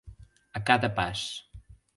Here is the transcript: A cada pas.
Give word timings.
A 0.59 0.59
cada 0.69 0.89
pas. 1.01 1.19